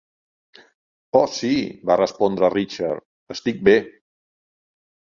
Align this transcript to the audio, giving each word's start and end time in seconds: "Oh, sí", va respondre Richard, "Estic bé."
"Oh, 1.19 1.29
sí", 1.35 1.51
va 1.91 1.99
respondre 2.01 2.51
Richard, 2.57 3.07
"Estic 3.39 3.65
bé." 3.71 3.79